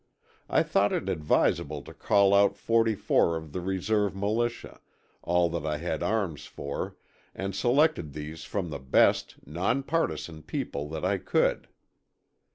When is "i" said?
0.49-0.63, 5.63-5.77, 11.05-11.19